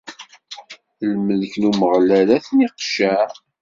Lmelk 1.11 1.53
n 1.57 1.67
Umeɣlal 1.69 2.27
ad 2.35 2.41
ten-iqecceɛ! 2.45 3.27